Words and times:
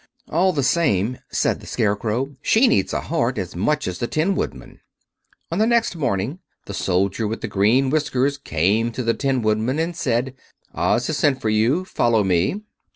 "All 0.29 0.51
the 0.51 0.63
same," 0.63 1.19
said 1.29 1.59
the 1.59 1.67
Scarecrow, 1.67 2.33
"she 2.41 2.67
needs 2.67 2.91
a 2.91 3.01
heart 3.01 3.37
as 3.37 3.55
much 3.55 3.87
as 3.87 3.99
the 3.99 4.07
Tin 4.07 4.33
Woodman." 4.33 4.79
On 5.51 5.59
the 5.59 5.67
next 5.67 5.95
morning 5.95 6.39
the 6.65 6.73
soldier 6.73 7.27
with 7.27 7.41
the 7.41 7.47
green 7.47 7.91
whiskers 7.91 8.39
came 8.39 8.91
to 8.93 9.03
the 9.03 9.13
Tin 9.13 9.43
Woodman 9.43 9.77
and 9.77 9.95
said: 9.95 10.33
"Oz 10.73 11.05
has 11.05 11.17
sent 11.19 11.39
for 11.39 11.49
you. 11.51 11.85
Follow 11.85 12.23
me." 12.23 12.63